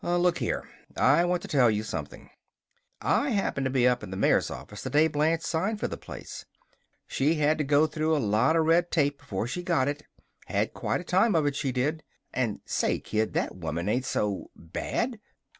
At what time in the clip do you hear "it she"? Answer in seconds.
11.45-11.71